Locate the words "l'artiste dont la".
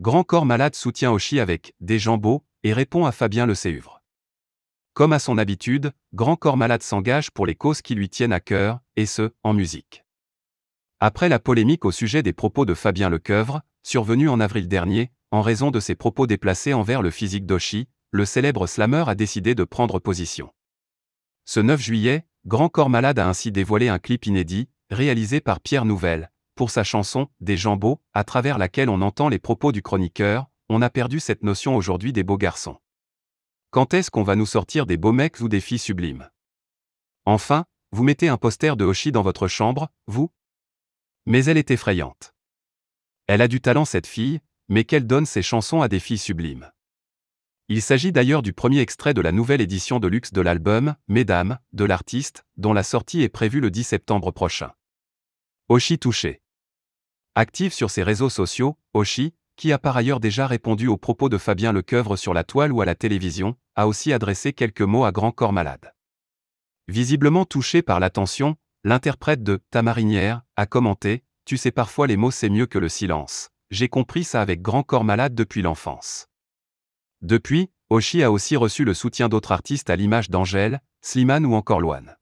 51.84-52.82